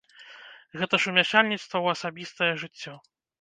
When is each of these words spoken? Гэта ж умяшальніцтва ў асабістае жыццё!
Гэта 0.79 0.99
ж 1.03 1.11
умяшальніцтва 1.11 1.77
ў 1.85 1.99
асабістае 1.99 2.49
жыццё! 2.65 2.97